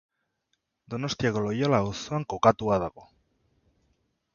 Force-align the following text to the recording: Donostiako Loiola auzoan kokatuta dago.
Donostiako 0.93 1.45
Loiola 1.49 1.83
auzoan 1.85 2.29
kokatuta 2.35 2.83
dago. 2.87 3.11